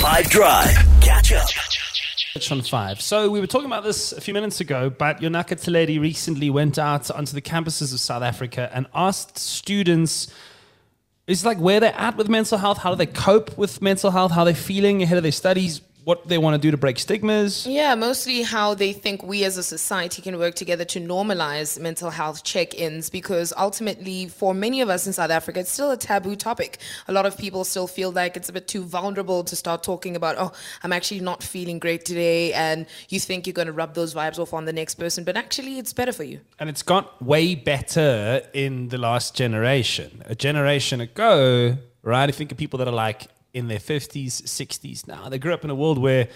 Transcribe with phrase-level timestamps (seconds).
[0.00, 0.74] Five Drive.
[1.02, 1.46] Catch up.
[2.50, 3.02] on five.
[3.02, 6.78] So we were talking about this a few minutes ago, but Yonaka Theledi recently went
[6.78, 10.32] out onto the campuses of South Africa and asked students
[11.26, 14.32] it's like where they're at with mental health, how do they cope with mental health,
[14.32, 17.66] how they're feeling ahead of their studies, what they want to do to break stigmas.
[17.66, 22.10] Yeah, mostly how they think we as a society can work together to normalize mental
[22.10, 25.96] health check ins because ultimately, for many of us in South Africa, it's still a
[25.96, 26.78] taboo topic.
[27.08, 30.16] A lot of people still feel like it's a bit too vulnerable to start talking
[30.16, 30.52] about, oh,
[30.82, 32.52] I'm actually not feeling great today.
[32.52, 35.36] And you think you're going to rub those vibes off on the next person, but
[35.36, 36.40] actually, it's better for you.
[36.58, 40.22] And it's got way better in the last generation.
[40.26, 42.28] A generation ago, right?
[42.28, 45.28] I think of people that are like, in their 50s, 60s now.
[45.28, 46.28] They grew up in a world where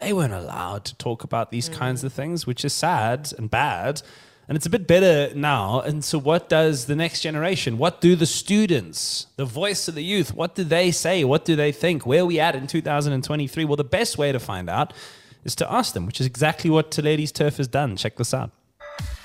[0.00, 1.74] they weren't allowed to talk about these mm.
[1.74, 4.02] kinds of things, which is sad and bad.
[4.46, 5.80] And it's a bit better now.
[5.80, 10.04] And so, what does the next generation, what do the students, the voice of the
[10.04, 11.22] youth, what do they say?
[11.22, 12.06] What do they think?
[12.06, 13.64] Where are we at in 2023?
[13.66, 14.94] Well, the best way to find out
[15.44, 17.96] is to ask them, which is exactly what Theledi's Turf has done.
[17.96, 18.50] Check this out.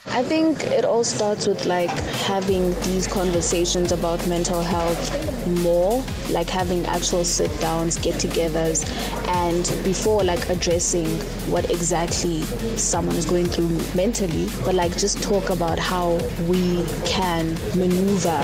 [0.08, 6.50] I think it all starts with like having these conversations about mental health more, like
[6.50, 8.86] having actual sit downs, get togethers,
[9.30, 11.08] and before like addressing
[11.50, 12.42] what exactly
[12.76, 16.16] someone is going through mentally, but like just talk about how
[16.50, 18.38] we can maneuver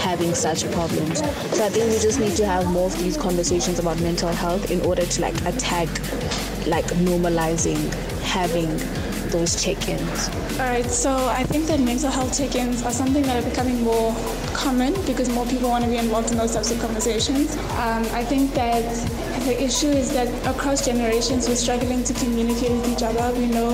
[0.00, 1.18] having such problems.
[1.54, 4.70] So I think we just need to have more of these conversations about mental health
[4.70, 5.88] in order to like attack
[6.66, 8.70] like normalizing having
[9.30, 10.28] those check-ins?
[10.58, 14.14] All right, so I think that mental health check-ins are something that are becoming more
[14.52, 17.56] common because more people want to be involved in those types of conversations.
[17.56, 18.84] Um, I think that
[19.44, 23.32] the issue is that across generations we're struggling to communicate with each other.
[23.38, 23.70] We know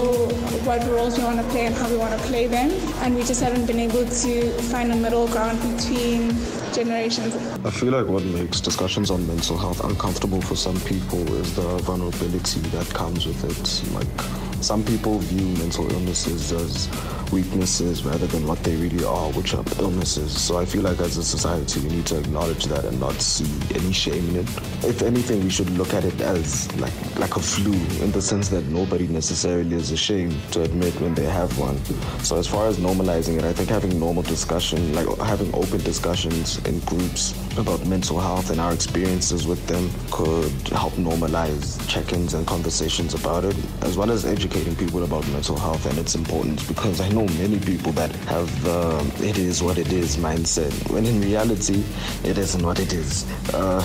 [0.65, 2.71] what roles we want to play and how we want to play them,
[3.03, 6.37] and we just haven't been able to find a middle ground between
[6.73, 7.35] generations.
[7.65, 11.79] I feel like what makes discussions on mental health uncomfortable for some people is the
[11.79, 13.95] vulnerability that comes with it.
[13.95, 16.89] Like some people view mental illnesses as
[17.33, 20.39] weaknesses rather than what they really are, which are illnesses.
[20.41, 23.51] So I feel like as a society, we need to acknowledge that and not see
[23.75, 24.49] any shame in it.
[24.85, 27.73] If anything, we should look at it as like like a flu
[28.05, 31.77] in the sense that nobody necessarily is ashamed to admit when they have one.
[32.23, 36.59] So as far as normalizing it, I think having normal discussion, like having open discussions
[36.67, 42.47] in groups about mental health and our experiences with them could help normalize check-ins and
[42.47, 47.01] conversations about it, as well as educating people about mental health and its importance because
[47.01, 51.23] I know many people that have uh, it is what it is mindset, when in
[51.23, 51.83] reality,
[52.23, 53.25] it isn't what it is.
[53.55, 53.83] Uh,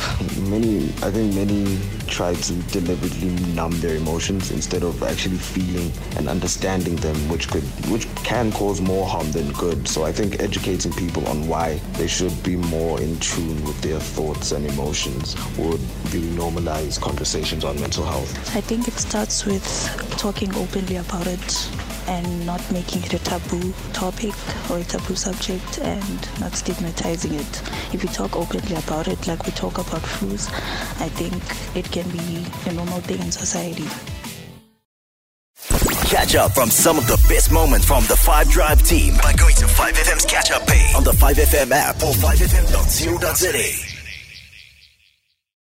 [0.49, 6.27] many, I think many try to deliberately numb their emotions instead of actually feeling and
[6.29, 9.87] understanding them, which could, which can cause more harm than good.
[9.87, 13.99] So I think educating people on why they should be more in tune with their
[13.99, 15.81] thoughts and emotions would
[16.13, 18.55] really normalize conversations on mental health.
[18.55, 19.65] I think it starts with
[20.17, 24.33] talking openly about it and not making it a taboo topic
[24.69, 27.61] or a taboo subject and not stigmatizing it.
[27.93, 30.49] If we talk openly about it, like we talk about flus,
[31.01, 31.35] I think
[31.75, 33.87] it can be a normal thing in society.
[36.07, 39.55] Catch up from some of the best moments from the 5 Drive team by going
[39.55, 43.96] to 5FM's catch up page on the 5FM app or 5FM.co.za.